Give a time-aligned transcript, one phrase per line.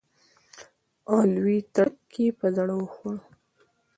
[1.09, 3.15] او لوی تړک یې په زړه وخوړ.